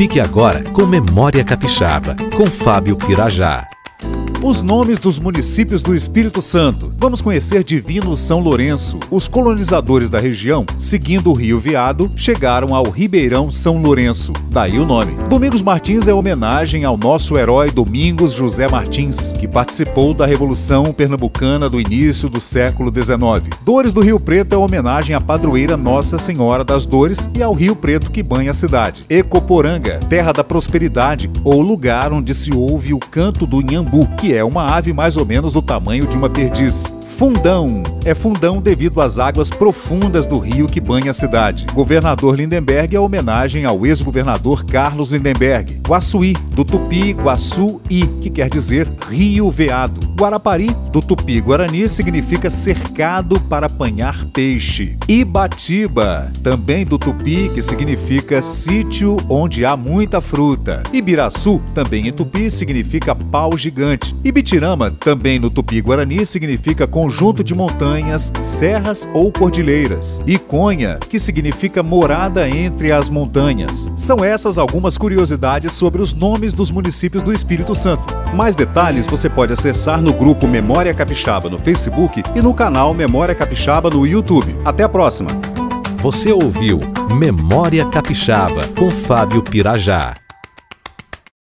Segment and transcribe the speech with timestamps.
[0.00, 3.68] Fique agora com Memória Capixaba, com Fábio Pirajá.
[4.42, 6.90] Os nomes dos municípios do Espírito Santo.
[6.96, 8.98] Vamos conhecer Divino São Lourenço.
[9.10, 14.32] Os colonizadores da região, seguindo o Rio Veado, chegaram ao Ribeirão São Lourenço.
[14.48, 15.14] Daí o nome.
[15.28, 21.68] Domingos Martins é homenagem ao nosso herói Domingos José Martins, que participou da Revolução Pernambucana
[21.68, 23.54] do início do século XIX.
[23.62, 27.76] Dores do Rio Preto é homenagem à padroeira Nossa Senhora das Dores e ao Rio
[27.76, 29.02] Preto que banha a cidade.
[29.10, 34.44] Ecoporanga, terra da prosperidade, ou lugar onde se ouve o canto do Nhambu, que é
[34.44, 36.99] uma ave mais ou menos do tamanho de uma perdiz.
[37.20, 41.66] Fundão é fundão devido às águas profundas do rio que banha a cidade.
[41.74, 45.82] Governador Lindenberg é homenagem ao ex-governador Carlos Lindenberg.
[45.86, 50.00] Guaçuí, do tupi Guaçu-i, que quer dizer rio veado.
[50.18, 54.96] Guarapari, do tupi-guarani, significa cercado para apanhar peixe.
[55.06, 60.82] Ibatiba, também do tupi, que significa sítio onde há muita fruta.
[60.92, 64.14] Ibiraçu, também em tupi, significa pau gigante.
[64.24, 70.22] Ibitirama, também no tupi-guarani, significa conjunto de montanhas, serras ou cordilheiras.
[70.28, 73.90] Iconha, que significa morada entre as montanhas.
[73.96, 78.14] São essas algumas curiosidades sobre os nomes dos municípios do Espírito Santo.
[78.32, 83.34] Mais detalhes você pode acessar no grupo Memória Capixaba no Facebook e no canal Memória
[83.34, 84.56] Capixaba no YouTube.
[84.64, 85.32] Até a próxima!
[85.96, 86.78] Você ouviu
[87.18, 90.14] Memória Capixaba com Fábio Pirajá.